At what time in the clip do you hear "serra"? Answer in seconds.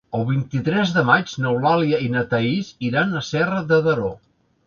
3.31-3.63